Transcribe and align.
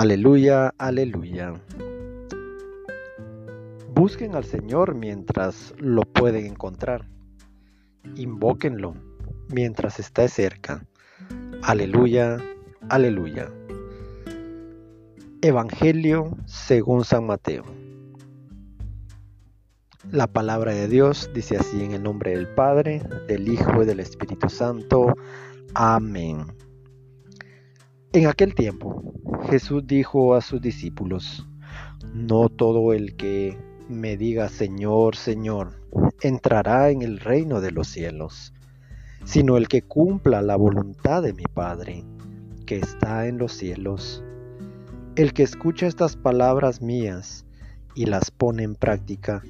Aleluya, 0.00 0.72
aleluya. 0.78 1.52
Busquen 3.92 4.34
al 4.34 4.44
Señor 4.44 4.94
mientras 4.94 5.74
lo 5.76 6.04
pueden 6.04 6.46
encontrar. 6.46 7.06
Invóquenlo 8.16 8.94
mientras 9.50 10.00
está 10.00 10.26
cerca. 10.26 10.86
Aleluya, 11.62 12.38
aleluya. 12.88 13.52
Evangelio 15.42 16.34
según 16.46 17.04
San 17.04 17.26
Mateo. 17.26 17.64
La 20.10 20.28
palabra 20.28 20.72
de 20.72 20.88
Dios 20.88 21.28
dice 21.34 21.58
así 21.58 21.84
en 21.84 21.92
el 21.92 22.02
nombre 22.02 22.30
del 22.30 22.48
Padre, 22.54 23.02
del 23.28 23.46
Hijo 23.46 23.82
y 23.82 23.84
del 23.84 24.00
Espíritu 24.00 24.48
Santo. 24.48 25.12
Amén. 25.74 26.46
En 28.12 28.26
aquel 28.26 28.54
tiempo, 28.54 29.00
Jesús 29.48 29.86
dijo 29.86 30.34
a 30.34 30.40
sus 30.40 30.60
discípulos, 30.60 31.46
No 32.12 32.48
todo 32.48 32.92
el 32.92 33.16
que 33.16 33.56
me 33.88 34.16
diga 34.16 34.48
Señor, 34.48 35.16
Señor, 35.16 35.72
entrará 36.20 36.90
en 36.90 37.02
el 37.02 37.18
reino 37.18 37.60
de 37.60 37.70
los 37.70 37.88
cielos, 37.88 38.52
sino 39.24 39.56
el 39.56 39.68
que 39.68 39.82
cumpla 39.82 40.42
la 40.42 40.56
voluntad 40.56 41.22
de 41.22 41.32
mi 41.32 41.44
Padre, 41.44 42.04
que 42.66 42.76
está 42.76 43.26
en 43.26 43.38
los 43.38 43.52
cielos. 43.52 44.22
El 45.16 45.32
que 45.32 45.42
escucha 45.42 45.86
estas 45.86 46.16
palabras 46.16 46.82
mías 46.82 47.46
y 47.94 48.06
las 48.06 48.30
pone 48.30 48.62
en 48.62 48.74
práctica, 48.74 49.42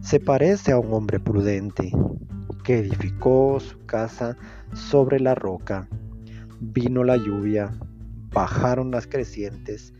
se 0.00 0.20
parece 0.20 0.72
a 0.72 0.78
un 0.78 0.92
hombre 0.92 1.20
prudente, 1.20 1.92
que 2.64 2.78
edificó 2.78 3.58
su 3.60 3.78
casa 3.86 4.36
sobre 4.74 5.20
la 5.20 5.34
roca. 5.34 5.88
Vino 6.60 7.04
la 7.04 7.16
lluvia 7.16 7.72
bajaron 8.32 8.90
las 8.90 9.06
crecientes, 9.06 9.94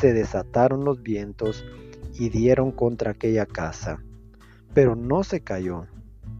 se 0.00 0.12
desataron 0.12 0.84
los 0.84 1.02
vientos 1.02 1.64
y 2.18 2.28
dieron 2.28 2.72
contra 2.72 3.12
aquella 3.12 3.46
casa. 3.46 4.02
Pero 4.74 4.96
no 4.96 5.22
se 5.24 5.40
cayó, 5.40 5.86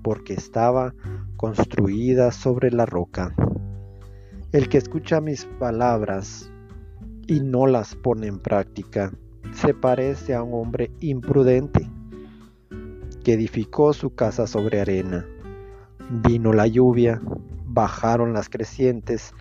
porque 0.03 0.35
estaba 0.35 0.95
construida 1.37 2.33
sobre 2.33 2.71
la 2.71 2.87
roca. 2.87 3.35
El 4.53 4.69
que 4.69 4.79
escucha 4.79 5.21
mis 5.21 5.45
palabras 5.45 6.51
y 7.27 7.41
no 7.41 7.67
las 7.67 7.95
pone 7.95 8.27
en 8.27 8.39
práctica, 8.39 9.13
se 9.55 9.75
parece 9.75 10.35
a 10.35 10.43
un 10.43 10.55
hombre 10.55 10.91
imprudente 11.01 11.89
que 13.25 13.35
edificó 13.35 13.93
su 13.93 14.15
casa 14.15 14.47
sobre 14.47 14.81
arena. 14.81 15.27
Vino 16.11 16.53
la 16.53 16.67
lluvia, 16.67 17.21
bajaron 17.67 18.33
las 18.33 18.49
crecientes, 18.49 19.35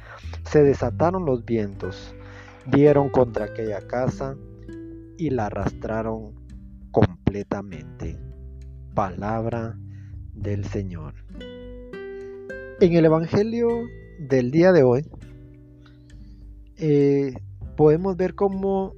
se 0.46 0.64
desataron 0.64 1.26
los 1.26 1.46
vientos, 1.46 2.14
dieron 2.66 3.10
contra 3.10 3.46
aquella 3.46 3.88
casa 3.88 4.36
y 5.18 5.30
la 5.30 5.48
arrastraron 5.48 6.34
completamente. 6.92 8.18
Palabra 8.94 9.78
del 10.34 10.66
Señor. 10.66 11.14
En 12.80 12.94
el 12.94 13.06
Evangelio 13.06 13.68
del 14.20 14.52
día 14.52 14.72
de 14.72 14.84
hoy 14.84 15.06
eh, 16.78 17.34
podemos 17.78 18.18
ver 18.18 18.36
cómo 18.36 18.94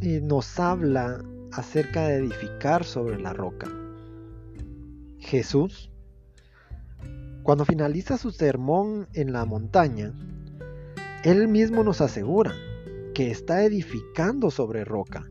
eh, 0.00 0.20
nos 0.22 0.58
habla 0.58 1.24
acerca 1.52 2.08
de 2.08 2.16
edificar 2.16 2.84
sobre 2.84 3.18
la 3.20 3.32
roca. 3.32 3.68
Jesús 5.18 5.87
cuando 7.42 7.64
finaliza 7.64 8.18
su 8.18 8.30
sermón 8.30 9.08
en 9.14 9.32
la 9.32 9.44
montaña, 9.44 10.12
él 11.24 11.48
mismo 11.48 11.82
nos 11.82 12.00
asegura 12.00 12.54
que 13.14 13.30
está 13.30 13.64
edificando 13.64 14.50
sobre 14.50 14.84
roca 14.84 15.24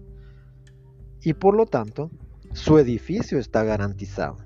y 1.22 1.34
por 1.34 1.56
lo 1.56 1.66
tanto 1.66 2.12
su 2.54 2.78
edificio 2.80 3.40
está 3.40 3.64
garantizado. 3.64 4.38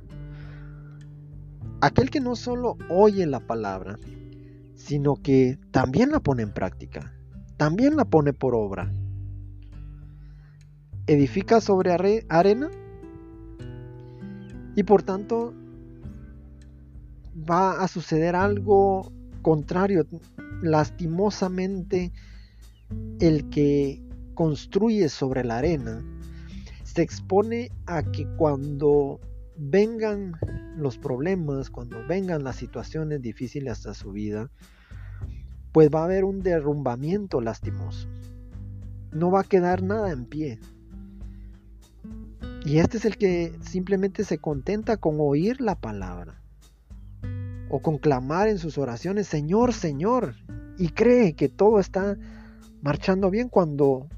Aquel 1.82 2.12
que 2.12 2.20
no 2.20 2.36
solo 2.36 2.78
oye 2.90 3.26
la 3.26 3.40
palabra, 3.40 3.98
sino 4.76 5.16
que 5.16 5.58
también 5.72 6.12
la 6.12 6.20
pone 6.20 6.44
en 6.44 6.54
práctica, 6.54 7.14
también 7.58 7.96
la 7.96 8.06
pone 8.06 8.34
por 8.34 8.54
obra. 8.54 8.92
Edifica 11.08 11.62
sobre 11.62 12.26
arena 12.30 12.70
y 14.76 14.84
por 14.84 15.04
tanto 15.04 15.54
va 17.36 17.82
a 17.82 17.88
suceder 17.88 18.36
algo 18.36 19.12
contrario. 19.42 20.06
Lastimosamente, 20.62 22.12
el 23.20 23.50
que 23.50 24.02
construye 24.34 25.10
sobre 25.10 25.44
la 25.44 25.58
arena 25.58 26.04
se 26.84 27.02
expone 27.02 27.72
a 27.86 28.04
que 28.04 28.28
cuando 28.36 29.20
vengan 29.58 30.34
los 30.76 30.98
problemas, 30.98 31.70
cuando 31.70 32.06
vengan 32.08 32.44
las 32.44 32.58
situaciones 32.58 33.22
difíciles 33.22 33.72
hasta 33.74 33.94
su 33.94 34.12
vida, 34.12 34.50
pues 35.72 35.90
va 35.90 36.02
a 36.02 36.06
haber 36.06 36.26
un 36.26 36.42
derrumbamiento 36.42 37.40
lastimoso. 37.40 38.08
No 39.12 39.32
va 39.32 39.42
a 39.42 39.46
quedar 39.46 39.84
nada 39.84 40.12
en 40.12 40.26
pie. 40.26 40.60
Y 42.66 42.80
este 42.80 42.98
es 42.98 43.06
el 43.06 43.18
que 43.18 43.54
simplemente 43.62 44.24
se 44.24 44.38
contenta 44.38 44.98
con 44.98 45.16
oír 45.20 45.62
la 45.62 45.80
palabra 45.80 46.42
o 47.72 47.82
conclamar 47.82 48.50
en 48.50 48.60
sus 48.60 48.78
oraciones, 48.78 49.28
Señor, 49.28 49.72
Señor, 49.72 50.36
y 50.78 50.90
cree 50.90 51.34
que 51.34 51.48
todo 51.48 51.80
está 51.80 52.18
marchando 52.82 53.30
bien 53.30 53.48
cuando 53.48 54.10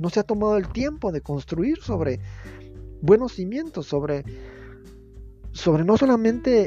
no 0.00 0.10
se 0.10 0.18
ha 0.18 0.24
tomado 0.24 0.56
el 0.56 0.68
tiempo 0.68 1.12
de 1.12 1.20
construir 1.20 1.80
sobre 1.80 2.18
buenos 3.00 3.34
cimientos, 3.34 3.86
sobre, 3.86 4.24
sobre 5.52 5.84
no 5.84 5.96
solamente 5.96 6.66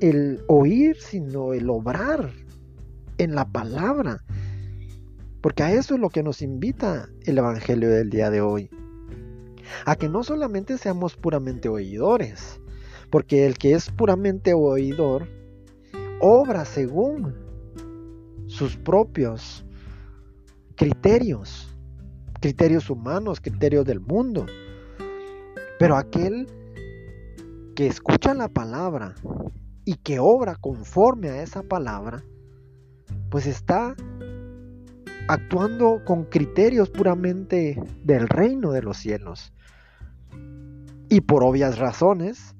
el 0.00 0.44
oír, 0.46 0.96
sino 1.00 1.52
el 1.52 1.68
obrar 1.70 2.30
en 3.18 3.34
la 3.34 3.44
palabra. 3.50 4.22
Porque 5.40 5.64
a 5.64 5.72
eso 5.72 5.94
es 5.94 6.00
lo 6.00 6.08
que 6.08 6.22
nos 6.22 6.40
invita 6.40 7.08
el 7.24 7.36
Evangelio 7.36 7.90
del 7.90 8.10
día 8.10 8.30
de 8.30 8.40
hoy. 8.40 8.70
A 9.86 9.96
que 9.96 10.08
no 10.08 10.22
solamente 10.22 10.78
seamos 10.78 11.16
puramente 11.16 11.68
oidores, 11.68 12.60
porque 13.10 13.44
el 13.44 13.58
que 13.58 13.72
es 13.72 13.90
puramente 13.90 14.54
oidor 14.54 15.37
obra 16.20 16.64
según 16.64 17.34
sus 18.46 18.76
propios 18.76 19.64
criterios, 20.74 21.76
criterios 22.40 22.90
humanos, 22.90 23.40
criterios 23.40 23.84
del 23.84 24.00
mundo. 24.00 24.46
Pero 25.78 25.96
aquel 25.96 26.46
que 27.76 27.86
escucha 27.86 28.34
la 28.34 28.48
palabra 28.48 29.14
y 29.84 29.94
que 29.94 30.18
obra 30.18 30.56
conforme 30.56 31.28
a 31.30 31.42
esa 31.42 31.62
palabra, 31.62 32.24
pues 33.30 33.46
está 33.46 33.94
actuando 35.28 36.02
con 36.04 36.24
criterios 36.24 36.90
puramente 36.90 37.80
del 38.02 38.28
reino 38.28 38.72
de 38.72 38.82
los 38.82 38.96
cielos. 38.96 39.52
Y 41.08 41.20
por 41.20 41.44
obvias 41.44 41.78
razones, 41.78 42.54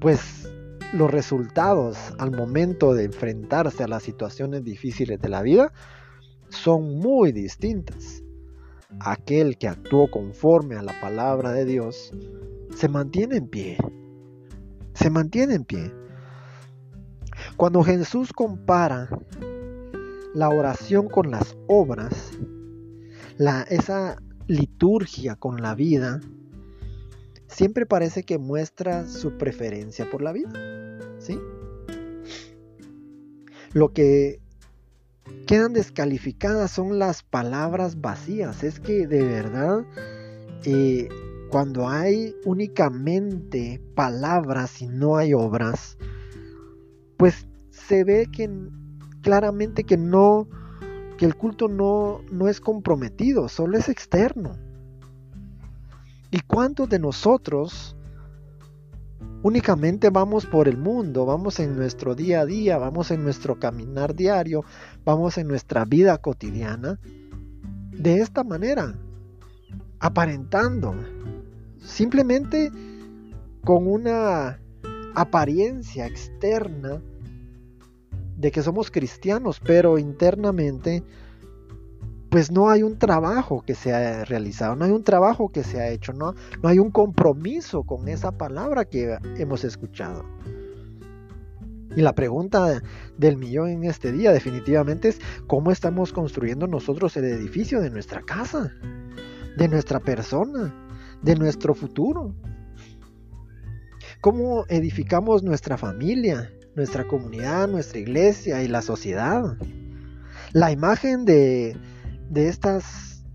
pues 0.00 0.51
los 0.92 1.10
resultados 1.10 1.96
al 2.18 2.32
momento 2.32 2.94
de 2.94 3.04
enfrentarse 3.04 3.82
a 3.82 3.88
las 3.88 4.02
situaciones 4.02 4.62
difíciles 4.62 5.20
de 5.20 5.28
la 5.28 5.42
vida 5.42 5.72
son 6.50 6.98
muy 6.98 7.32
distintas. 7.32 8.22
Aquel 9.00 9.56
que 9.56 9.68
actuó 9.68 10.10
conforme 10.10 10.76
a 10.76 10.82
la 10.82 11.00
palabra 11.00 11.52
de 11.52 11.64
Dios 11.64 12.12
se 12.76 12.88
mantiene 12.88 13.36
en 13.36 13.48
pie. 13.48 13.78
Se 14.92 15.08
mantiene 15.08 15.54
en 15.54 15.64
pie. 15.64 15.92
Cuando 17.56 17.82
Jesús 17.82 18.32
compara 18.34 19.08
la 20.34 20.50
oración 20.50 21.08
con 21.08 21.30
las 21.30 21.56
obras, 21.68 22.32
la, 23.38 23.62
esa 23.62 24.18
liturgia 24.46 25.36
con 25.36 25.62
la 25.62 25.74
vida, 25.74 26.20
siempre 27.48 27.86
parece 27.86 28.24
que 28.24 28.36
muestra 28.36 29.08
su 29.08 29.38
preferencia 29.38 30.08
por 30.10 30.20
la 30.20 30.32
vida. 30.32 30.81
Lo 33.74 33.92
que 33.92 34.40
quedan 35.46 35.72
descalificadas 35.72 36.70
son 36.70 36.98
las 36.98 37.22
palabras 37.22 38.00
vacías. 38.00 38.64
Es 38.64 38.80
que 38.80 39.06
de 39.06 39.24
verdad, 39.24 39.84
eh, 40.64 41.08
cuando 41.50 41.88
hay 41.88 42.34
únicamente 42.44 43.80
palabras 43.94 44.82
y 44.82 44.88
no 44.88 45.16
hay 45.16 45.34
obras, 45.34 45.96
pues 47.16 47.46
se 47.70 48.04
ve 48.04 48.28
que 48.30 48.50
claramente 49.22 49.84
que 49.84 49.96
no, 49.96 50.48
que 51.16 51.24
el 51.24 51.36
culto 51.36 51.68
no, 51.68 52.20
no 52.30 52.48
es 52.48 52.60
comprometido, 52.60 53.48
solo 53.48 53.78
es 53.78 53.88
externo. 53.88 54.56
¿Y 56.30 56.40
cuántos 56.40 56.88
de 56.88 56.98
nosotros 56.98 57.94
únicamente 59.42 60.10
vamos 60.10 60.46
por 60.46 60.68
el 60.68 60.76
mundo, 60.76 61.26
vamos 61.26 61.58
en 61.60 61.76
nuestro 61.76 62.14
día 62.14 62.40
a 62.40 62.46
día, 62.46 62.78
vamos 62.78 63.10
en 63.10 63.22
nuestro 63.24 63.58
caminar 63.58 64.14
diario, 64.14 64.64
vamos 65.04 65.38
en 65.38 65.48
nuestra 65.48 65.84
vida 65.84 66.18
cotidiana, 66.18 66.98
de 67.92 68.20
esta 68.20 68.44
manera, 68.44 68.94
aparentando, 69.98 70.94
simplemente 71.80 72.70
con 73.64 73.86
una 73.86 74.60
apariencia 75.14 76.06
externa 76.06 77.02
de 78.36 78.50
que 78.50 78.62
somos 78.62 78.90
cristianos, 78.90 79.60
pero 79.64 79.98
internamente 79.98 81.04
pues 82.32 82.50
no 82.50 82.70
hay 82.70 82.82
un 82.82 82.98
trabajo 82.98 83.60
que 83.60 83.74
se 83.74 83.92
ha 83.92 84.24
realizado, 84.24 84.74
no 84.74 84.86
hay 84.86 84.90
un 84.90 85.04
trabajo 85.04 85.50
que 85.50 85.62
se 85.62 85.82
ha 85.82 85.90
hecho, 85.90 86.14
no, 86.14 86.34
no 86.62 86.68
hay 86.70 86.78
un 86.78 86.90
compromiso 86.90 87.82
con 87.82 88.08
esa 88.08 88.32
palabra 88.32 88.86
que 88.86 89.18
hemos 89.36 89.64
escuchado. 89.64 90.24
Y 91.94 92.00
la 92.00 92.14
pregunta 92.14 92.80
del 93.18 93.36
millón 93.36 93.68
en 93.68 93.84
este 93.84 94.12
día 94.12 94.32
definitivamente 94.32 95.08
es 95.08 95.20
cómo 95.46 95.70
estamos 95.70 96.14
construyendo 96.14 96.66
nosotros 96.66 97.14
el 97.18 97.26
edificio 97.26 97.82
de 97.82 97.90
nuestra 97.90 98.22
casa, 98.22 98.72
de 99.58 99.68
nuestra 99.68 100.00
persona, 100.00 100.74
de 101.20 101.36
nuestro 101.36 101.74
futuro. 101.74 102.34
¿Cómo 104.22 104.64
edificamos 104.70 105.42
nuestra 105.42 105.76
familia, 105.76 106.50
nuestra 106.76 107.06
comunidad, 107.06 107.68
nuestra 107.68 107.98
iglesia 107.98 108.62
y 108.62 108.68
la 108.68 108.80
sociedad? 108.80 109.58
La 110.54 110.72
imagen 110.72 111.26
de, 111.26 111.76
de 112.32 112.48
estas 112.48 113.26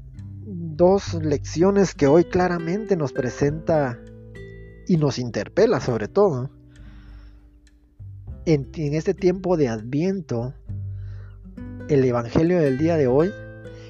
dos 0.43 1.13
lecciones 1.13 1.93
que 1.93 2.07
hoy 2.07 2.23
claramente 2.23 2.97
nos 2.97 3.13
presenta 3.13 3.99
y 4.87 4.97
nos 4.97 5.19
interpela 5.19 5.79
sobre 5.79 6.07
todo 6.07 6.49
en, 8.45 8.67
este 8.95 9.13
tiempo 9.13 9.55
de 9.55 9.67
adviento, 9.67 10.55
el 11.89 12.03
Evangelio 12.05 12.59
del 12.59 12.79
día 12.79 12.95
de 12.95 13.05
hoy 13.05 13.31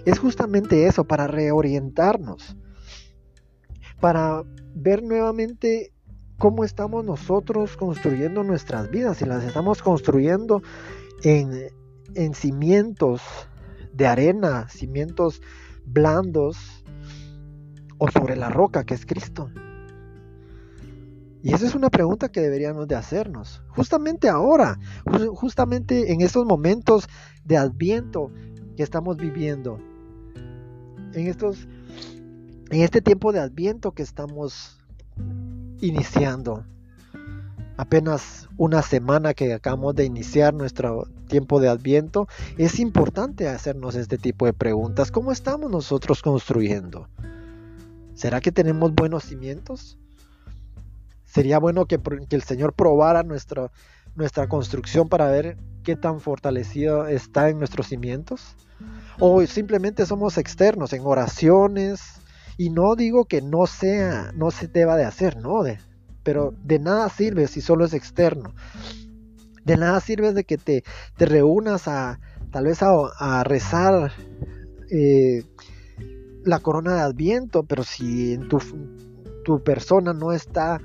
es 0.06 0.20
justamente 0.20 0.88
eso, 0.88 1.06
para 1.06 1.28
reorientarnos, 1.28 2.58
para 4.02 4.44
ver 4.74 5.04
nuevamente 5.04 5.94
cómo 6.38 6.66
estamos 6.66 7.06
nosotros 7.06 7.78
construyendo 7.78 8.44
nuestras 8.44 8.90
vidas, 8.90 9.18
si 9.18 9.26
las 9.26 9.44
estamos 9.44 9.82
construyendo 9.82 10.64
en, 11.24 11.70
en 12.16 12.34
cimientos 12.34 13.22
de 13.98 14.08
arena, 14.08 14.70
cimientos 14.70 15.42
blandos 15.86 16.84
o 17.98 18.10
sobre 18.10 18.36
la 18.36 18.50
roca 18.50 18.86
que 18.86 18.94
es 18.94 19.06
Cristo. 19.06 19.50
Y 21.42 21.54
esa 21.54 21.66
es 21.66 21.76
una 21.76 21.90
pregunta 21.90 22.30
que 22.30 22.42
deberíamos 22.42 22.88
de 22.88 22.96
hacernos. 22.96 23.64
Justamente 23.70 24.30
ahora, 24.30 24.80
justamente 25.34 26.12
en 26.12 26.22
estos 26.22 26.46
momentos 26.46 27.08
de 27.44 27.58
adviento 27.58 28.32
que 28.76 28.84
estamos 28.84 29.18
viviendo. 29.18 29.80
En 31.14 31.28
estos 31.28 31.68
en 32.70 32.82
este 32.82 33.02
tiempo 33.02 33.32
de 33.32 33.40
adviento 33.40 33.94
que 33.94 34.04
estamos 34.04 34.78
iniciando. 35.80 36.66
Apenas 37.78 38.50
una 38.58 38.82
semana 38.82 39.34
que 39.34 39.54
acabamos 39.54 39.96
de 39.96 40.06
iniciar 40.06 40.54
nuestro 40.54 41.08
tiempo 41.28 41.60
de 41.60 41.70
adviento, 41.70 42.28
es 42.58 42.80
importante 42.80 43.48
hacernos 43.48 43.96
este 43.96 44.18
tipo 44.18 44.46
de 44.46 44.54
preguntas. 44.54 45.12
¿Cómo 45.12 45.32
estamos 45.32 45.70
nosotros 45.70 46.22
construyendo? 46.22 47.08
¿Será 48.16 48.42
que 48.42 48.52
tenemos 48.52 48.94
buenos 48.94 49.24
cimientos? 49.26 50.00
sería 51.28 51.60
bueno 51.60 51.86
que, 51.86 52.00
el 52.32 52.42
Señor 52.42 52.74
probara 52.74 53.22
nuestra, 53.22 53.72
nuestra 54.16 54.48
construcción 54.48 55.08
para 55.08 55.28
ver 55.28 55.58
qué 55.84 55.96
tan 55.96 56.20
fortalecido 56.20 57.06
está 57.06 57.50
en 57.50 57.60
nuestros 57.60 57.88
cimientos. 57.88 58.56
O 59.20 59.46
simplemente 59.46 60.06
somos 60.06 60.38
externos 60.38 60.94
en 60.94 61.04
oraciones. 61.06 62.22
Y 62.58 62.72
no 62.72 62.96
digo 62.96 63.26
que 63.26 63.44
no 63.44 63.68
sea, 63.68 64.32
no 64.34 64.50
se 64.50 64.68
deba 64.68 64.96
de 64.96 65.06
hacer, 65.06 65.38
no, 65.38 65.62
pero 66.28 66.54
de 66.62 66.78
nada 66.78 67.08
sirve 67.08 67.48
si 67.48 67.62
solo 67.62 67.86
es 67.86 67.94
externo. 67.94 68.54
De 69.64 69.78
nada 69.78 70.02
sirve 70.02 70.34
de 70.34 70.44
que 70.44 70.58
te, 70.58 70.84
te 71.16 71.26
reúnas 71.26 71.88
a 71.88 72.20
tal 72.52 72.66
vez 72.66 72.80
a, 72.82 73.46
rezar 73.46 74.12
eh, 74.92 75.46
la 76.44 76.60
corona 76.60 76.96
de 76.96 77.00
Adviento, 77.00 77.64
pero 77.64 77.86
si 77.86 78.34
en 78.34 78.50
tu, 78.50 78.60
tu 79.46 79.64
persona 79.64 80.12
no 80.12 80.34
está 80.34 80.82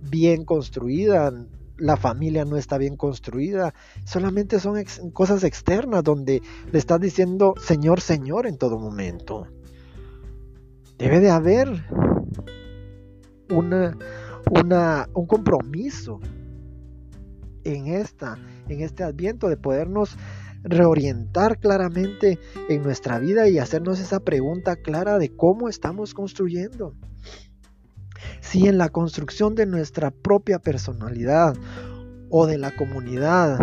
bien 0.00 0.44
construida, 0.44 1.32
la 1.76 1.96
familia 1.96 2.44
no 2.44 2.56
está 2.56 2.78
bien 2.78 2.96
construida, 2.96 3.74
solamente 4.04 4.60
son 4.60 4.80
cosas 5.12 5.42
externas 5.42 6.04
donde 6.04 6.40
le 6.70 6.78
estás 6.78 7.00
diciendo 7.00 7.54
Señor, 7.60 8.00
Señor 8.00 8.46
en 8.46 8.58
todo 8.58 8.78
momento. 8.78 9.48
Debe 10.98 11.18
de 11.18 11.30
haber 11.30 11.84
una, 13.50 13.96
una, 14.50 15.08
un 15.14 15.26
compromiso 15.26 16.20
en, 17.64 17.88
esta, 17.88 18.38
en 18.68 18.80
este 18.80 19.02
adviento 19.02 19.48
de 19.48 19.56
podernos 19.56 20.16
reorientar 20.62 21.58
claramente 21.58 22.38
en 22.68 22.82
nuestra 22.82 23.18
vida 23.18 23.48
y 23.48 23.58
hacernos 23.58 24.00
esa 24.00 24.20
pregunta 24.20 24.76
clara 24.76 25.18
de 25.18 25.34
cómo 25.34 25.68
estamos 25.68 26.14
construyendo. 26.14 26.94
Si 28.40 28.66
en 28.66 28.78
la 28.78 28.88
construcción 28.88 29.54
de 29.54 29.66
nuestra 29.66 30.10
propia 30.10 30.58
personalidad 30.58 31.54
o 32.30 32.46
de 32.46 32.58
la 32.58 32.74
comunidad 32.74 33.58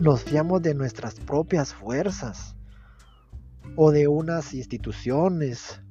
nos 0.00 0.22
fiamos 0.22 0.62
de 0.62 0.74
nuestras 0.74 1.14
propias 1.14 1.74
fuerzas 1.74 2.56
o 3.76 3.92
de 3.92 4.08
unas 4.08 4.54
instituciones 4.54 5.82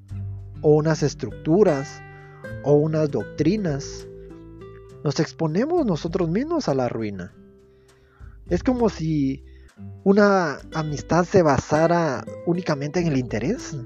o 0.62 0.76
unas 0.76 1.04
estructuras 1.04 2.02
o 2.64 2.74
unas 2.74 3.12
doctrinas, 3.12 4.09
nos 5.04 5.20
exponemos 5.20 5.86
nosotros 5.86 6.30
mismos 6.30 6.68
a 6.68 6.76
la 6.76 6.90
ruina. 6.90 7.34
Es 8.48 8.64
como 8.64 8.90
si 8.90 9.44
una 10.04 10.60
amistad 10.74 11.26
se 11.26 11.42
basara 11.42 12.26
únicamente 12.46 13.00
en 13.00 13.08
el 13.08 13.18
interés 13.18 13.78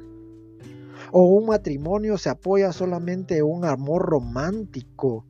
o 1.15 1.25
un 1.25 1.45
matrimonio 1.45 2.17
se 2.17 2.29
apoya 2.29 2.73
solamente 2.73 3.37
en 3.37 3.43
un 3.43 3.65
amor 3.65 4.01
romántico, 4.01 5.25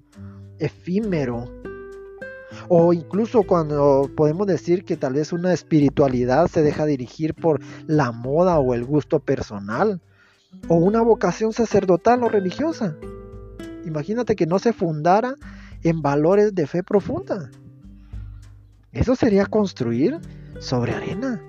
efímero. 0.58 1.44
O 2.70 2.94
incluso 2.94 3.44
cuando 3.44 4.10
podemos 4.16 4.48
decir 4.48 4.86
que 4.86 4.96
tal 4.96 5.14
vez 5.14 5.34
una 5.34 5.52
espiritualidad 5.52 6.48
se 6.48 6.62
deja 6.62 6.86
dirigir 6.86 7.34
por 7.34 7.60
la 7.86 8.14
moda 8.14 8.60
o 8.60 8.74
el 8.74 8.86
gusto 8.86 9.20
personal. 9.20 10.00
O 10.70 10.76
una 10.76 11.02
vocación 11.02 11.52
sacerdotal 11.52 12.24
o 12.24 12.30
religiosa. 12.30 12.96
Imagínate 13.86 14.38
que 14.38 14.46
no 14.46 14.60
se 14.60 14.72
fundara 14.72 15.36
en 15.84 16.02
valores 16.02 16.56
de 16.56 16.68
fe 16.68 16.84
profunda. 16.84 17.50
Eso 18.92 19.16
sería 19.16 19.46
construir 19.46 20.20
sobre 20.60 20.94
arena. 20.94 21.42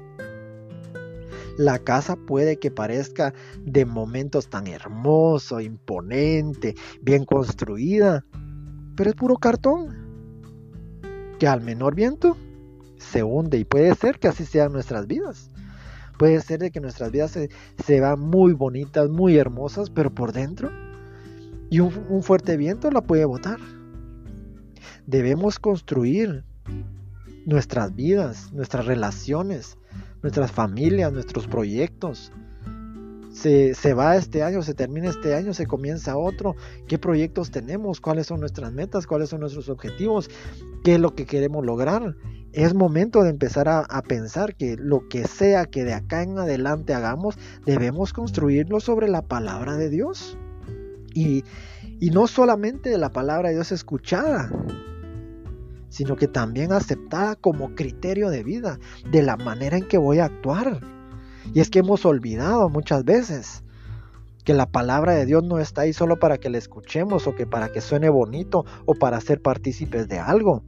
La 1.56 1.78
casa 1.78 2.16
puede 2.16 2.58
que 2.58 2.70
parezca 2.70 3.32
de 3.60 3.84
momentos 3.84 4.48
tan 4.48 4.66
hermoso, 4.66 5.60
imponente, 5.60 6.74
bien 7.00 7.24
construida, 7.24 8.24
pero 8.96 9.10
es 9.10 9.16
puro 9.16 9.36
cartón, 9.36 9.88
que 11.38 11.46
al 11.46 11.60
menor 11.60 11.94
viento 11.94 12.36
se 12.96 13.22
hunde 13.22 13.58
y 13.58 13.64
puede 13.64 13.94
ser 13.94 14.18
que 14.18 14.28
así 14.28 14.44
sean 14.44 14.72
nuestras 14.72 15.06
vidas. 15.06 15.50
Puede 16.18 16.40
ser 16.40 16.60
de 16.60 16.70
que 16.70 16.80
nuestras 16.80 17.10
vidas 17.10 17.32
se, 17.32 17.50
se 17.84 18.00
van 18.00 18.20
muy 18.20 18.52
bonitas, 18.52 19.10
muy 19.10 19.36
hermosas, 19.36 19.90
pero 19.90 20.14
por 20.14 20.32
dentro 20.32 20.70
y 21.70 21.80
un, 21.80 21.92
un 22.08 22.22
fuerte 22.22 22.56
viento 22.56 22.90
la 22.90 23.00
puede 23.00 23.24
botar. 23.24 23.58
Debemos 25.06 25.58
construir 25.58 26.44
nuestras 27.46 27.94
vidas, 27.94 28.52
nuestras 28.52 28.86
relaciones, 28.86 29.76
nuestras 30.22 30.50
familias, 30.50 31.12
nuestros 31.12 31.46
proyectos. 31.46 32.32
Se, 33.32 33.74
se, 33.74 33.94
va 33.94 34.16
este 34.16 34.42
año, 34.44 34.62
se 34.62 34.74
termina 34.74 35.10
este 35.10 35.34
año, 35.34 35.52
se 35.52 35.66
comienza 35.66 36.16
otro. 36.16 36.54
¿Qué 36.86 36.98
proyectos 36.98 37.50
tenemos? 37.50 38.00
¿Cuáles 38.00 38.28
son 38.28 38.40
nuestras 38.40 38.72
metas? 38.72 39.06
¿Cuáles 39.06 39.28
son 39.28 39.40
nuestros 39.40 39.68
objetivos? 39.68 40.30
¿Qué 40.84 40.94
es 40.94 41.00
lo 41.00 41.14
que 41.14 41.26
queremos 41.26 41.64
lograr? 41.66 42.14
Es 42.52 42.74
momento 42.74 43.24
de 43.24 43.30
empezar 43.30 43.68
a, 43.68 43.80
a 43.80 44.02
pensar 44.02 44.54
que 44.54 44.76
lo 44.76 45.08
que 45.08 45.26
sea 45.26 45.66
que 45.66 45.84
de 45.84 45.94
acá 45.94 46.22
en 46.22 46.38
adelante 46.38 46.94
hagamos, 46.94 47.36
debemos 47.66 48.12
construirlo 48.12 48.78
sobre 48.78 49.08
la 49.08 49.22
palabra 49.22 49.76
de 49.76 49.90
Dios. 49.90 50.38
Y, 51.12 51.44
y 52.00 52.10
no 52.10 52.28
solamente 52.28 52.96
la 52.98 53.10
palabra 53.10 53.48
de 53.48 53.56
Dios 53.56 53.72
escuchada, 53.72 54.50
sino 55.94 56.16
que 56.16 56.26
también 56.26 56.72
aceptada 56.72 57.36
como 57.36 57.76
criterio 57.76 58.28
de 58.28 58.42
vida, 58.42 58.80
de 59.12 59.22
la 59.22 59.36
manera 59.36 59.76
en 59.76 59.86
que 59.86 59.96
voy 59.96 60.18
a 60.18 60.24
actuar. 60.24 60.80
Y 61.54 61.60
es 61.60 61.70
que 61.70 61.78
hemos 61.78 62.04
olvidado 62.04 62.68
muchas 62.68 63.04
veces 63.04 63.62
que 64.44 64.54
la 64.54 64.66
palabra 64.66 65.14
de 65.14 65.24
Dios 65.24 65.44
no 65.44 65.60
está 65.60 65.82
ahí 65.82 65.92
solo 65.92 66.18
para 66.18 66.38
que 66.38 66.50
la 66.50 66.58
escuchemos 66.58 67.28
o 67.28 67.36
que 67.36 67.46
para 67.46 67.70
que 67.70 67.80
suene 67.80 68.08
bonito 68.08 68.64
o 68.86 68.94
para 68.94 69.20
ser 69.20 69.40
partícipes 69.40 70.08
de 70.08 70.18
algo. 70.18 70.64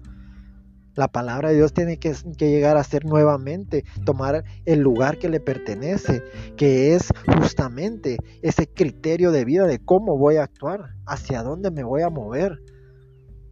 La 0.95 1.09
palabra 1.09 1.49
de 1.49 1.57
Dios 1.57 1.75
tiene 1.75 1.99
que, 1.99 2.15
llegar 2.39 2.77
a 2.77 2.85
ser 2.85 3.05
nuevamente, 3.05 3.85
tomar 4.05 4.45
el 4.65 4.79
lugar 4.79 5.19
que 5.19 5.29
le 5.29 5.41
pertenece, 5.41 6.23
que 6.57 6.95
es 6.95 7.09
justamente 7.27 8.17
ese 8.43 8.69
criterio 8.69 9.33
de 9.33 9.45
vida 9.45 9.67
de 9.67 9.81
cómo 9.81 10.17
voy 10.17 10.37
a 10.37 10.45
actuar, 10.45 10.95
hacia 11.05 11.43
dónde 11.43 11.73
me 11.73 11.83
voy 11.83 12.03
a 12.03 12.11
mover. 12.11 12.63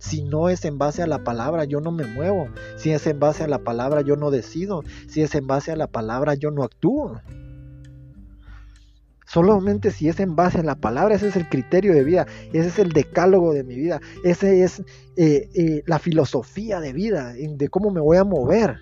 Si 0.04 0.22
no 0.22 0.50
es 0.50 0.66
en 0.66 0.76
base 0.76 1.02
a 1.02 1.06
la 1.06 1.24
palabra, 1.24 1.64
yo 1.64 1.80
no 1.80 1.90
me 1.90 2.04
muevo. 2.04 2.48
Si 2.76 2.90
es 2.90 3.06
en 3.06 3.18
base 3.18 3.42
a 3.42 3.48
la 3.48 3.60
palabra, 3.60 4.02
yo 4.02 4.16
no 4.16 4.30
decido. 4.30 4.82
Si 5.08 5.22
es 5.22 5.34
en 5.34 5.46
base 5.46 5.72
a 5.72 5.76
la 5.76 5.86
palabra, 5.86 6.34
yo 6.34 6.50
no 6.50 6.62
actúo. 6.62 7.22
Solamente 9.24 9.90
si 9.90 10.10
es 10.10 10.20
en 10.20 10.36
base 10.36 10.58
a 10.58 10.62
la 10.62 10.74
palabra, 10.74 11.14
ese 11.14 11.28
es 11.28 11.36
el 11.36 11.48
criterio 11.48 11.94
de 11.94 12.04
vida, 12.04 12.26
ese 12.52 12.68
es 12.68 12.78
el 12.78 12.92
decálogo 12.92 13.54
de 13.54 13.64
mi 13.64 13.76
vida, 13.76 14.02
ese 14.24 14.62
es 14.62 14.80
eh, 15.16 15.48
eh, 15.54 15.82
la 15.86 15.98
filosofía 15.98 16.80
de 16.80 16.92
vida, 16.92 17.32
de 17.32 17.68
cómo 17.70 17.90
me 17.90 18.02
voy 18.02 18.18
a 18.18 18.24
mover. 18.24 18.76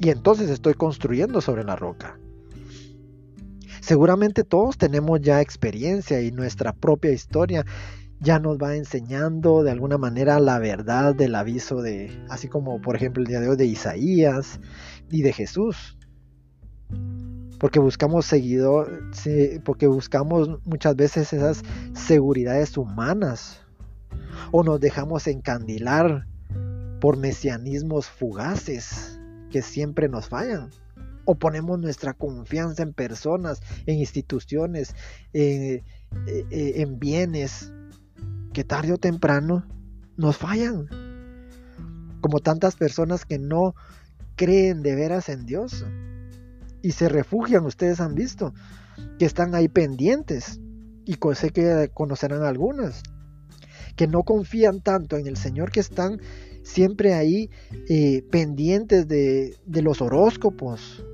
Y 0.00 0.10
entonces 0.10 0.50
estoy 0.50 0.74
construyendo 0.74 1.40
sobre 1.40 1.62
la 1.62 1.76
roca. 1.76 2.18
Seguramente 3.80 4.42
todos 4.42 4.76
tenemos 4.76 5.20
ya 5.20 5.40
experiencia 5.40 6.20
y 6.20 6.32
nuestra 6.32 6.72
propia 6.72 7.12
historia 7.12 7.64
ya 8.20 8.38
nos 8.38 8.58
va 8.58 8.76
enseñando 8.76 9.62
de 9.62 9.70
alguna 9.70 9.96
manera 9.96 10.38
la 10.40 10.58
verdad 10.58 11.14
del 11.14 11.34
aviso 11.34 11.80
de, 11.80 12.10
así 12.28 12.48
como 12.48 12.80
por 12.80 12.94
ejemplo 12.94 13.22
el 13.22 13.28
día 13.28 13.40
de 13.40 13.48
hoy 13.48 13.56
de 13.56 13.64
Isaías 13.64 14.60
y 15.10 15.22
de 15.22 15.32
Jesús. 15.32 15.96
Porque 17.58 17.78
buscamos 17.78 18.26
seguidor, 18.26 19.10
porque 19.64 19.86
buscamos 19.86 20.48
muchas 20.64 20.96
veces 20.96 21.32
esas 21.32 21.62
seguridades 21.92 22.76
humanas. 22.76 23.60
O 24.50 24.64
nos 24.64 24.80
dejamos 24.80 25.26
encandilar 25.26 26.26
por 27.00 27.18
mesianismos 27.18 28.08
fugaces 28.08 29.18
que 29.50 29.60
siempre 29.60 30.08
nos 30.08 30.28
fallan. 30.28 30.70
O 31.26 31.34
ponemos 31.34 31.78
nuestra 31.78 32.14
confianza 32.14 32.82
en 32.82 32.94
personas, 32.94 33.60
en 33.84 33.98
instituciones, 33.98 34.94
en, 35.34 35.84
eh, 36.26 36.44
eh, 36.50 36.72
en 36.76 36.98
bienes 36.98 37.72
que 38.52 38.64
tarde 38.64 38.92
o 38.92 38.98
temprano 38.98 39.66
nos 40.16 40.36
fallan. 40.36 40.88
Como 42.20 42.40
tantas 42.40 42.76
personas 42.76 43.24
que 43.24 43.38
no 43.38 43.74
creen 44.36 44.82
de 44.82 44.94
veras 44.94 45.28
en 45.28 45.46
Dios 45.46 45.84
y 46.82 46.92
se 46.92 47.08
refugian, 47.08 47.64
ustedes 47.64 48.00
han 48.00 48.14
visto, 48.14 48.54
que 49.18 49.24
están 49.24 49.54
ahí 49.54 49.68
pendientes, 49.68 50.60
y 51.04 51.18
sé 51.34 51.50
que 51.50 51.90
conocerán 51.92 52.42
algunas, 52.42 53.02
que 53.96 54.06
no 54.06 54.22
confían 54.22 54.80
tanto 54.80 55.16
en 55.16 55.26
el 55.26 55.36
Señor, 55.36 55.72
que 55.72 55.80
están 55.80 56.20
siempre 56.62 57.14
ahí 57.14 57.50
eh, 57.88 58.22
pendientes 58.30 59.08
de, 59.08 59.58
los 59.66 60.00
horóscopos, 60.00 61.04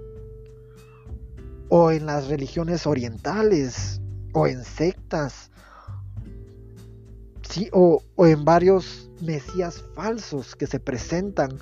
o 1.69 1.91
en 1.91 2.07
las 2.07 2.29
religiones 2.29 2.87
orientales, 2.87 4.01
o 4.33 4.47
en 4.47 4.63
sectas, 4.65 5.51
o, 7.73 8.03
o 8.15 8.27
en 8.27 8.45
varios 8.45 9.11
mesías 9.21 9.83
falsos 9.95 10.55
que 10.55 10.67
se 10.67 10.81
presentan, 10.81 11.59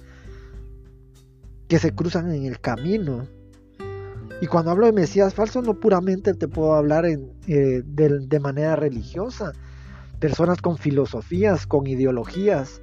que 1.69 1.79
se 1.79 1.95
cruzan 1.95 2.33
en 2.33 2.47
el 2.47 2.61
camino 2.61 3.27
y 4.41 4.47
cuando 4.47 4.73
hablo 4.73 4.87
de 4.87 4.93
Mesías 4.93 5.35
falso, 5.35 5.63
no 5.63 5.75
puramente 5.75 6.35
te 6.35 6.49
puedo 6.49 6.75
hablar 6.75 7.07
en, 7.07 7.33
eh, 7.47 7.83
de, 7.85 8.41
manera 8.41 8.77
religiosa. 8.77 9.53
Personas 10.21 10.61
con 10.61 10.77
filosofías, 10.77 11.67
con 11.67 11.87
ideologías, 11.87 12.83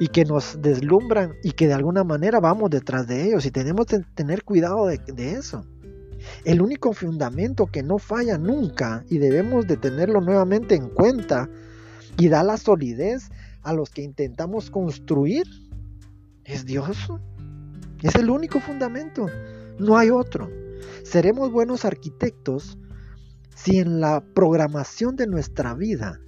y 0.00 0.08
que 0.08 0.24
nos 0.24 0.60
deslumbran 0.60 1.34
y 1.44 1.52
que 1.52 1.68
de 1.68 1.74
alguna 1.74 2.02
manera 2.02 2.40
vamos 2.40 2.70
detrás 2.70 3.06
de 3.06 3.26
ellos. 3.26 3.46
Y 3.46 3.50
tenemos 3.50 3.86
que 3.86 4.00
tener 4.14 4.42
cuidado 4.44 4.86
de, 4.86 4.98
de 4.98 5.34
eso. 5.34 5.64
El 6.44 6.62
único 6.62 6.92
fundamento 6.92 7.66
que 7.66 7.82
no 7.82 7.98
falla 7.98 8.38
nunca 8.38 9.04
y 9.08 9.18
debemos 9.18 9.66
de 9.66 9.76
tenerlo 9.76 10.20
nuevamente 10.20 10.74
en 10.74 10.88
cuenta 10.88 11.48
y 12.18 12.28
da 12.28 12.42
la 12.42 12.56
solidez 12.56 13.30
a 13.62 13.72
los 13.72 13.90
que 13.90 14.02
intentamos 14.02 14.70
construir 14.70 15.46
es 16.44 16.64
Dios. 16.64 17.08
Es 18.02 18.14
el 18.16 18.30
único 18.30 18.60
fundamento. 18.60 19.26
No 19.78 19.96
hay 19.96 20.10
otro. 20.10 20.50
Seremos 21.04 21.52
buenos 21.52 21.84
arquitectos 21.84 22.78
si 23.54 23.78
en 23.78 24.00
la 24.00 24.22
programación 24.34 25.14
de 25.16 25.26
nuestra 25.26 25.74
vida 25.74 26.20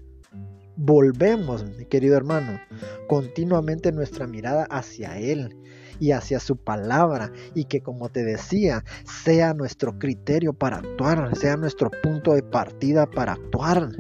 volvemos, 0.76 1.64
mi 1.76 1.86
querido 1.86 2.16
hermano, 2.16 2.60
continuamente 3.08 3.92
nuestra 3.92 4.26
mirada 4.26 4.64
hacia 4.70 5.18
Él 5.18 5.56
y 6.00 6.10
hacia 6.12 6.40
su 6.40 6.56
palabra 6.56 7.32
y 7.54 7.64
que 7.64 7.80
como 7.80 8.08
te 8.08 8.24
decía 8.24 8.84
sea 9.24 9.54
nuestro 9.54 9.98
criterio 9.98 10.52
para 10.52 10.78
actuar, 10.78 11.36
sea 11.36 11.56
nuestro 11.56 11.90
punto 12.02 12.34
de 12.34 12.42
partida 12.42 13.06
para 13.06 13.32
actuar. 13.32 13.90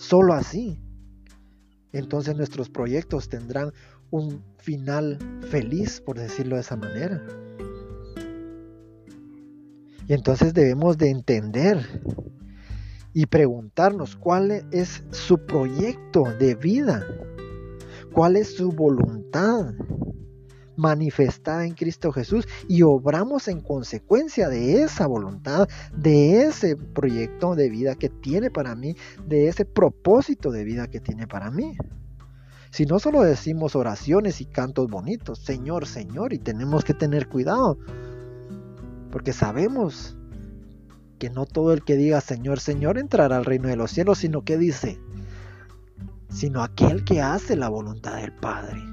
Solo 0.00 0.32
así. 0.32 0.78
Entonces 1.92 2.34
nuestros 2.34 2.70
proyectos 2.70 3.28
tendrán 3.28 3.70
un 4.10 4.42
final 4.56 5.18
feliz, 5.50 6.00
por 6.00 6.18
decirlo 6.18 6.54
de 6.54 6.62
esa 6.62 6.74
manera. 6.74 7.22
Y 10.08 10.14
entonces 10.14 10.54
debemos 10.54 10.96
de 10.96 11.10
entender 11.10 11.86
y 13.12 13.26
preguntarnos 13.26 14.16
cuál 14.16 14.66
es 14.72 15.04
su 15.10 15.44
proyecto 15.44 16.22
de 16.38 16.54
vida, 16.54 17.06
cuál 18.14 18.36
es 18.36 18.56
su 18.56 18.72
voluntad 18.72 19.74
manifestada 20.80 21.66
en 21.66 21.74
Cristo 21.74 22.10
Jesús 22.10 22.48
y 22.68 22.82
obramos 22.82 23.48
en 23.48 23.60
consecuencia 23.60 24.48
de 24.48 24.82
esa 24.82 25.06
voluntad, 25.06 25.68
de 25.94 26.42
ese 26.42 26.74
proyecto 26.76 27.54
de 27.54 27.68
vida 27.68 27.94
que 27.94 28.08
tiene 28.08 28.50
para 28.50 28.74
mí, 28.74 28.96
de 29.26 29.48
ese 29.48 29.64
propósito 29.64 30.50
de 30.50 30.64
vida 30.64 30.88
que 30.88 31.00
tiene 31.00 31.26
para 31.26 31.50
mí. 31.50 31.76
Si 32.70 32.86
no 32.86 32.98
solo 32.98 33.22
decimos 33.22 33.76
oraciones 33.76 34.40
y 34.40 34.46
cantos 34.46 34.88
bonitos, 34.88 35.40
Señor, 35.40 35.86
Señor, 35.86 36.32
y 36.32 36.38
tenemos 36.38 36.84
que 36.84 36.94
tener 36.94 37.28
cuidado, 37.28 37.78
porque 39.10 39.32
sabemos 39.32 40.16
que 41.18 41.30
no 41.30 41.44
todo 41.44 41.74
el 41.74 41.84
que 41.84 41.96
diga 41.96 42.20
Señor, 42.22 42.60
Señor 42.60 42.96
entrará 42.96 43.36
al 43.36 43.44
reino 43.44 43.68
de 43.68 43.76
los 43.76 43.90
cielos, 43.90 44.18
sino 44.18 44.42
que 44.42 44.56
dice, 44.56 44.98
sino 46.30 46.62
aquel 46.62 47.04
que 47.04 47.20
hace 47.20 47.56
la 47.56 47.68
voluntad 47.68 48.16
del 48.16 48.32
Padre. 48.32 48.89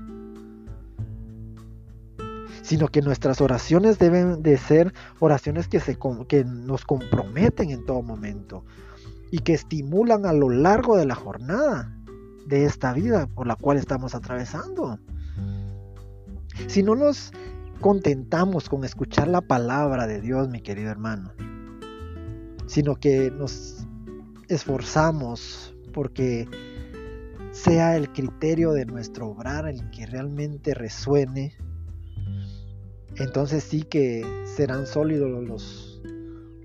Sino 2.67 2.89
que 2.89 3.01
nuestras 3.01 3.39
oraciones 3.39 3.97
deben 3.97 4.43
de 4.43 4.57
ser 4.57 4.93
oraciones 5.19 5.69
que, 5.69 5.79
se, 5.79 5.97
que 6.27 6.43
nos 6.43 6.83
comprometen 6.83 7.69
en 7.71 7.85
todo 7.85 8.01
momento 8.01 8.65
y 9.31 9.39
que 9.39 9.53
estimulan 9.53 10.25
a 10.25 10.33
lo 10.33 10.49
largo 10.49 10.97
de 10.97 11.05
la 11.05 11.15
jornada 11.15 11.97
de 12.45 12.65
esta 12.65 12.91
vida 12.91 13.27
por 13.27 13.47
la 13.47 13.55
cual 13.55 13.77
estamos 13.77 14.15
atravesando. 14.15 14.99
Si 16.67 16.83
no 16.83 16.95
nos 16.95 17.31
contentamos 17.79 18.67
con 18.67 18.83
escuchar 18.83 19.29
la 19.29 19.39
palabra 19.39 20.05
de 20.05 20.19
Dios, 20.19 20.49
mi 20.49 20.61
querido 20.61 20.91
hermano, 20.91 21.31
sino 22.65 22.97
que 22.97 23.31
nos 23.31 23.87
esforzamos 24.49 25.73
porque 25.93 26.49
sea 27.51 27.95
el 27.95 28.11
criterio 28.11 28.73
de 28.73 28.85
nuestro 28.85 29.29
obrar 29.29 29.67
el 29.67 29.89
que 29.89 30.05
realmente 30.05 30.73
resuene, 30.73 31.55
entonces 33.17 33.63
sí 33.63 33.83
que 33.83 34.25
serán 34.45 34.85
sólidos 34.85 35.43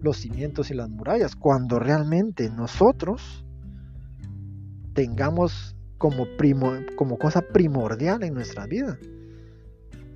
los, 0.02 0.16
cimientos 0.16 0.70
y 0.70 0.74
las 0.74 0.88
murallas, 0.88 1.36
cuando 1.36 1.78
realmente 1.78 2.50
nosotros 2.50 3.44
tengamos 4.94 5.76
como, 5.98 6.26
primo, 6.36 6.72
como 6.96 7.18
cosa 7.18 7.40
primordial 7.40 8.22
en 8.24 8.34
nuestra 8.34 8.66
vida 8.66 8.98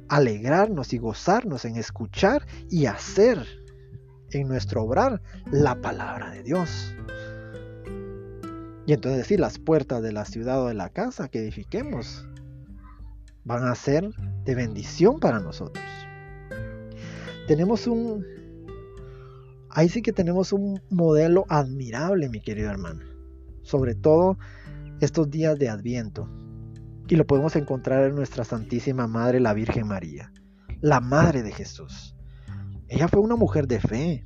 alegrarnos 0.08 0.92
y 0.92 0.98
gozarnos 0.98 1.64
en 1.64 1.76
escuchar 1.76 2.46
y 2.70 2.86
hacer 2.86 3.44
en 4.30 4.48
nuestro 4.48 4.82
obrar 4.82 5.20
la 5.50 5.80
palabra 5.80 6.30
de 6.30 6.42
Dios. 6.42 6.94
Y 8.86 8.92
entonces 8.92 9.18
decir, 9.18 9.40
las 9.40 9.58
puertas 9.58 10.02
de 10.02 10.12
la 10.12 10.24
ciudad 10.24 10.62
o 10.62 10.68
de 10.68 10.74
la 10.74 10.90
casa 10.90 11.28
que 11.28 11.40
edifiquemos 11.40 12.24
van 13.44 13.64
a 13.64 13.74
ser 13.74 14.10
de 14.44 14.54
bendición 14.54 15.18
para 15.18 15.40
nosotros. 15.40 15.84
Tenemos 17.46 17.86
un... 17.86 18.24
Ahí 19.70 19.88
sí 19.88 20.02
que 20.02 20.12
tenemos 20.12 20.52
un 20.52 20.80
modelo 20.90 21.44
admirable, 21.48 22.28
mi 22.28 22.40
querido 22.40 22.70
hermano. 22.70 23.04
Sobre 23.62 23.94
todo 23.94 24.38
estos 25.00 25.30
días 25.30 25.58
de 25.58 25.68
Adviento 25.68 26.28
y 27.08 27.16
lo 27.16 27.26
podemos 27.26 27.54
encontrar 27.56 28.04
en 28.04 28.14
nuestra 28.14 28.44
Santísima 28.44 29.06
Madre, 29.06 29.40
la 29.40 29.54
Virgen 29.54 29.86
María, 29.86 30.32
la 30.80 31.00
Madre 31.00 31.42
de 31.42 31.52
Jesús. 31.52 32.16
Ella 32.88 33.08
fue 33.08 33.20
una 33.20 33.36
mujer 33.36 33.66
de 33.68 33.80
fe, 33.80 34.24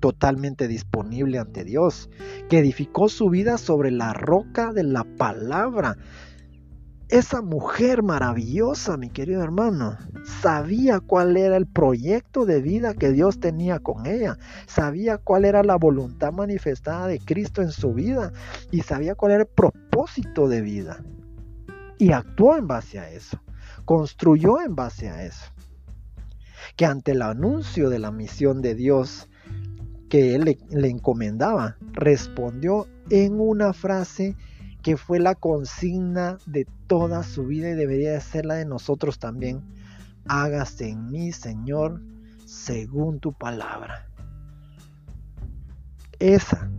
totalmente 0.00 0.68
disponible 0.68 1.38
ante 1.38 1.64
Dios, 1.64 2.10
que 2.48 2.58
edificó 2.58 3.08
su 3.08 3.30
vida 3.30 3.58
sobre 3.58 3.90
la 3.90 4.12
roca 4.12 4.72
de 4.72 4.84
la 4.84 5.04
palabra. 5.04 5.96
Esa 7.08 7.40
mujer 7.40 8.02
maravillosa, 8.02 8.98
mi 8.98 9.08
querido 9.08 9.42
hermano, 9.42 9.96
sabía 10.42 11.00
cuál 11.00 11.38
era 11.38 11.56
el 11.56 11.66
proyecto 11.66 12.44
de 12.44 12.60
vida 12.60 12.92
que 12.92 13.12
Dios 13.12 13.40
tenía 13.40 13.78
con 13.78 14.06
ella, 14.06 14.36
sabía 14.66 15.16
cuál 15.16 15.46
era 15.46 15.62
la 15.62 15.76
voluntad 15.76 16.32
manifestada 16.32 17.06
de 17.06 17.18
Cristo 17.18 17.62
en 17.62 17.70
su 17.70 17.94
vida 17.94 18.32
y 18.70 18.82
sabía 18.82 19.14
cuál 19.14 19.32
era 19.32 19.42
el 19.42 19.48
propósito 19.48 20.48
de 20.48 20.60
vida. 20.60 21.02
Y 21.96 22.12
actuó 22.12 22.56
en 22.56 22.66
base 22.66 22.98
a 22.98 23.10
eso, 23.10 23.40
construyó 23.86 24.60
en 24.60 24.76
base 24.76 25.08
a 25.08 25.24
eso. 25.24 25.46
Que 26.76 26.84
ante 26.84 27.12
el 27.12 27.22
anuncio 27.22 27.88
de 27.88 27.98
la 27.98 28.12
misión 28.12 28.60
de 28.60 28.74
Dios 28.74 29.28
que 30.10 30.34
él 30.34 30.44
le, 30.44 30.58
le 30.70 30.88
encomendaba, 30.88 31.76
respondió 31.92 32.86
en 33.10 33.40
una 33.40 33.72
frase 33.72 34.36
que 34.88 34.96
fue 34.96 35.18
la 35.18 35.34
consigna 35.34 36.38
de 36.46 36.66
toda 36.86 37.22
su 37.22 37.44
vida 37.44 37.68
y 37.68 37.74
debería 37.74 38.12
de 38.12 38.22
ser 38.22 38.46
la 38.46 38.54
de 38.54 38.64
nosotros 38.64 39.18
también. 39.18 39.60
Hágase 40.26 40.88
en 40.88 41.10
mí, 41.10 41.30
Señor, 41.30 42.00
según 42.46 43.20
tu 43.20 43.34
palabra. 43.34 44.08
Esa 46.18 46.70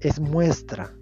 es 0.00 0.20
muestra 0.20 0.92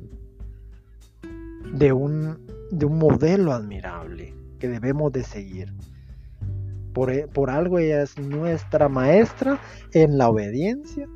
de 1.75 1.93
un, 1.93 2.47
de 2.71 2.87
un 2.87 2.97
modelo 2.97 3.53
admirable 3.53 4.33
que 4.61 4.69
debemos 4.69 5.11
de 5.11 5.25
seguir. 5.25 5.75
Por, 6.95 7.29
por, 7.31 7.51
algo 7.51 7.81
ella 7.81 8.03
es 8.03 8.17
nuestra 8.17 8.89
maestra 8.89 9.61
en 9.93 10.19
la 10.19 10.29
obediencia 10.29 11.09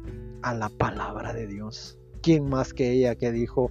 a 0.42 0.52
la 0.52 0.68
palabra 0.68 1.32
de 1.32 1.46
Dios. 1.46 1.96
¿Quién 2.24 2.48
más 2.48 2.72
que 2.72 2.90
ella 2.90 3.16
que 3.16 3.30
dijo 3.30 3.70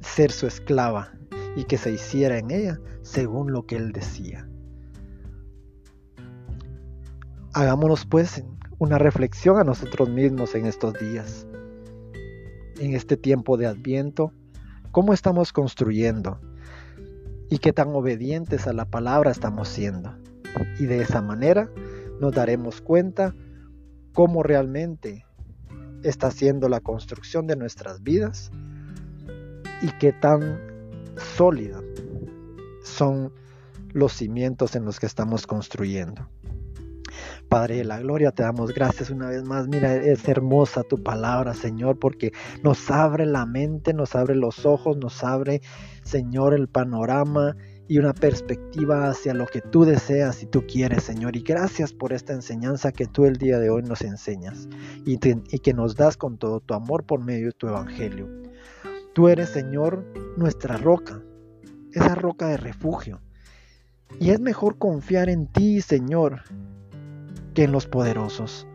ser 0.00 0.32
su 0.32 0.48
esclava 0.48 1.12
y 1.54 1.62
que 1.62 1.78
se 1.78 1.92
hiciera 1.92 2.38
en 2.38 2.50
ella 2.50 2.80
según 3.02 3.52
lo 3.52 3.66
que 3.66 3.76
él 3.76 3.92
decía? 3.92 4.48
Hagámonos 7.54 8.04
pues 8.04 8.42
una 8.80 8.98
reflexión 8.98 9.60
a 9.60 9.62
nosotros 9.62 10.10
mismos 10.10 10.56
en 10.56 10.66
estos 10.66 10.94
días, 10.94 11.46
en 12.80 12.94
este 12.94 13.16
tiempo 13.16 13.56
de 13.56 13.66
adviento, 13.66 14.32
cómo 14.90 15.12
estamos 15.12 15.52
construyendo 15.52 16.40
y 17.48 17.58
qué 17.58 17.72
tan 17.72 17.90
obedientes 17.90 18.66
a 18.66 18.72
la 18.72 18.86
palabra 18.86 19.30
estamos 19.30 19.68
siendo. 19.68 20.16
Y 20.80 20.86
de 20.86 21.00
esa 21.00 21.22
manera 21.22 21.70
nos 22.20 22.34
daremos 22.34 22.80
cuenta 22.80 23.36
cómo 24.12 24.42
realmente 24.42 25.25
está 26.08 26.30
siendo 26.30 26.68
la 26.68 26.80
construcción 26.80 27.46
de 27.46 27.56
nuestras 27.56 28.02
vidas 28.02 28.50
y 29.82 29.88
qué 29.98 30.12
tan 30.12 30.58
sólida 31.36 31.80
son 32.82 33.32
los 33.92 34.12
cimientos 34.12 34.76
en 34.76 34.84
los 34.84 35.00
que 35.00 35.06
estamos 35.06 35.46
construyendo. 35.46 36.28
Padre 37.48 37.76
de 37.76 37.84
la 37.84 38.00
gloria, 38.00 38.32
te 38.32 38.42
damos 38.42 38.74
gracias 38.74 39.10
una 39.10 39.28
vez 39.28 39.42
más. 39.44 39.68
Mira, 39.68 39.94
es 39.94 40.28
hermosa 40.28 40.82
tu 40.82 41.02
palabra, 41.02 41.54
Señor, 41.54 41.98
porque 41.98 42.32
nos 42.62 42.90
abre 42.90 43.24
la 43.24 43.46
mente, 43.46 43.94
nos 43.94 44.14
abre 44.14 44.34
los 44.34 44.66
ojos, 44.66 44.96
nos 44.96 45.22
abre, 45.22 45.62
Señor, 46.02 46.54
el 46.54 46.68
panorama 46.68 47.56
y 47.88 47.98
una 47.98 48.12
perspectiva 48.12 49.08
hacia 49.08 49.32
lo 49.32 49.46
que 49.46 49.60
tú 49.60 49.84
deseas 49.84 50.42
y 50.42 50.46
tú 50.46 50.66
quieres, 50.66 51.04
Señor. 51.04 51.36
Y 51.36 51.42
gracias 51.42 51.92
por 51.92 52.12
esta 52.12 52.32
enseñanza 52.32 52.92
que 52.92 53.06
tú 53.06 53.26
el 53.26 53.36
día 53.36 53.58
de 53.58 53.70
hoy 53.70 53.82
nos 53.82 54.02
enseñas 54.02 54.68
y, 55.04 55.18
que 55.18 55.74
nos 55.74 55.94
das 55.94 56.16
con 56.16 56.36
todo 56.38 56.60
tu 56.60 56.74
amor 56.74 57.04
por 57.04 57.20
medio 57.20 57.46
de 57.46 57.52
tu 57.52 57.68
evangelio. 57.68 58.28
Tú 59.14 59.28
eres, 59.28 59.50
Señor, 59.50 60.04
nuestra 60.36 60.76
roca, 60.76 61.22
esa 61.92 62.14
roca 62.14 62.48
de 62.48 62.56
refugio. 62.56 63.20
Y 64.20 64.30
es 64.30 64.40
mejor 64.40 64.78
confiar 64.78 65.28
en 65.28 65.46
ti, 65.46 65.80
Señor, 65.80 66.42
que 67.54 67.64
en 67.64 67.72
los 67.72 67.86
poderosos, 67.86 68.66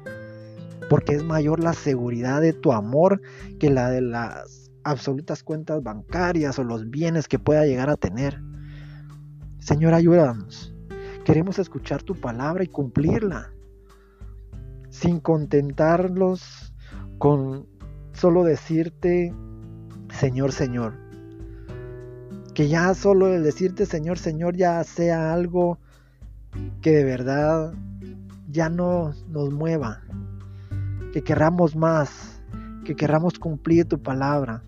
porque 0.90 1.14
es 1.16 1.24
mayor 1.24 1.64
la 1.64 1.74
seguridad 1.74 2.42
de 2.42 2.54
tu 2.54 2.72
amor 2.72 3.22
que 3.60 3.70
la 3.70 3.90
de 3.90 4.02
las 4.02 4.72
absolutas 4.84 5.44
cuentas 5.44 5.84
bancarias 5.84 6.58
o 6.60 6.64
los 6.64 6.90
bienes 6.90 7.28
que 7.28 7.40
pueda 7.40 7.66
llegar 7.66 7.90
a 7.90 7.98
tener. 7.98 8.42
Señor, 9.62 9.94
ayúdanos. 9.94 10.74
Queremos 11.24 11.60
escuchar 11.60 12.02
tu 12.02 12.16
palabra 12.16 12.64
y 12.64 12.68
cumplirla, 12.68 13.54
sin 14.90 15.20
contentarlos 15.20 16.74
con 17.20 17.68
solo 18.12 18.44
decirte, 18.44 19.32
Señor, 20.10 20.52
Señor. 20.52 20.96
Que 22.56 22.70
ya 22.70 22.96
solo 22.96 23.28
el 23.28 23.44
decirte, 23.44 23.86
Señor, 23.86 24.18
Señor, 24.18 24.58
ya 24.58 24.84
sea 24.84 25.32
algo 25.32 25.78
que 26.82 26.90
de 26.90 27.04
verdad 27.04 27.72
ya 28.50 28.68
no 28.68 29.14
nos 29.28 29.52
mueva. 29.52 30.02
Que 31.14 31.22
querramos 31.22 31.76
más, 31.76 32.42
que 32.84 32.96
querramos 32.96 33.38
cumplir 33.38 33.86
tu 33.86 34.02
palabra. 34.02 34.64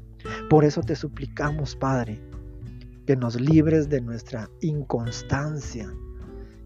Por 0.51 0.65
eso 0.65 0.81
te 0.81 0.95
suplicamos, 0.95 1.75
Padre, 1.75 2.21
que 3.05 3.15
nos 3.15 3.39
libres 3.39 3.89
de 3.89 4.01
nuestra 4.01 4.49
inconstancia 4.61 5.93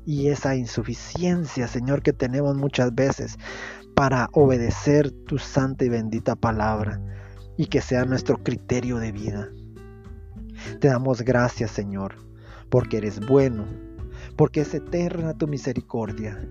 y 0.06 0.30
esa 0.30 0.56
insuficiencia, 0.56 1.67
Señor, 1.67 2.02
que 2.02 2.13
tenemos 2.13 2.56
muchas 2.56 2.95
veces 2.95 3.38
para 3.95 4.30
obedecer 4.34 5.12
tu 5.12 5.38
santa 5.38 5.84
y 5.86 5.89
bendita 5.89 6.36
palabra 6.36 7.02
y 7.58 7.65
que 7.65 7.82
sea 7.82 8.06
nuestro 8.06 8.38
criterio 8.38 9.00
de 9.00 9.12
vida. 9.12 9.50
Te 10.80 10.88
damos 10.88 11.23
gracias, 11.23 11.71
Señor, 11.71 12.15
porque 12.69 12.97
eres 12.97 13.19
bueno, 13.19 13.65
porque 14.36 14.62
es 14.62 14.73
eterna 14.73 15.34
tu 15.34 15.47
misericordia. 15.47 16.47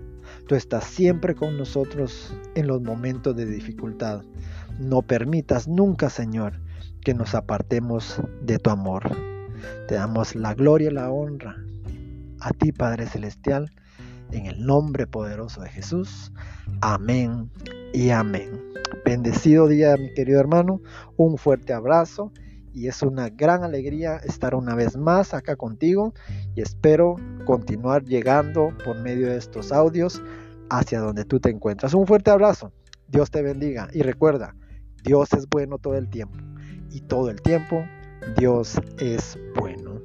Tú 0.47 0.55
estás 0.55 0.83
siempre 0.83 1.33
con 1.33 1.57
nosotros 1.57 2.35
en 2.55 2.67
los 2.67 2.81
momentos 2.81 3.35
de 3.35 3.45
dificultad. 3.45 4.23
No 4.79 5.01
permitas 5.01 5.67
nunca, 5.67 6.09
Señor, 6.09 6.59
que 7.01 7.13
nos 7.13 7.33
apartemos 7.33 8.21
de 8.41 8.59
tu 8.59 8.69
amor. 8.69 9.36
Te 9.87 9.95
damos 9.95 10.35
la 10.35 10.53
gloria 10.53 10.89
y 10.89 10.93
la 10.93 11.11
honra 11.11 11.57
a 12.39 12.51
ti, 12.51 12.71
Padre 12.71 13.07
Celestial, 13.07 13.71
en 14.31 14.45
el 14.45 14.65
nombre 14.65 15.07
poderoso 15.07 15.61
de 15.61 15.69
Jesús. 15.69 16.31
Amén 16.81 17.49
y 17.93 18.09
amén. 18.09 18.61
Bendecido 19.05 19.67
día, 19.67 19.95
mi 19.97 20.13
querido 20.13 20.39
hermano. 20.39 20.81
Un 21.15 21.37
fuerte 21.37 21.73
abrazo 21.73 22.31
y 22.73 22.87
es 22.87 23.01
una 23.01 23.29
gran 23.29 23.63
alegría 23.63 24.17
estar 24.17 24.53
una 24.53 24.75
vez 24.75 24.97
más 24.97 25.33
acá 25.33 25.55
contigo 25.55 26.13
y 26.55 26.61
espero 26.61 27.15
continuar 27.45 28.03
llegando 28.03 28.69
por 28.85 29.01
medio 29.01 29.29
de 29.29 29.37
estos 29.37 29.71
audios 29.71 30.21
hacia 30.69 30.99
donde 30.99 31.25
tú 31.25 31.39
te 31.39 31.49
encuentras. 31.49 31.93
Un 31.93 32.05
fuerte 32.05 32.29
abrazo. 32.29 32.71
Dios 33.07 33.31
te 33.31 33.41
bendiga 33.41 33.87
y 33.93 34.01
recuerda, 34.01 34.55
Dios 35.03 35.31
es 35.33 35.47
bueno 35.49 35.77
todo 35.77 35.95
el 35.95 36.09
tiempo 36.09 36.37
y 36.91 37.01
todo 37.01 37.29
el 37.29 37.41
tiempo 37.41 37.83
Dios 38.35 38.79
es 38.99 39.37
bueno. 39.55 40.01